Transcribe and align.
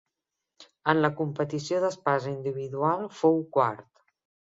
En 0.93 1.01
la 1.03 1.11
competició 1.19 1.83
d'espasa 1.85 2.35
individual 2.35 3.09
fou 3.23 3.43
quart. 3.59 3.91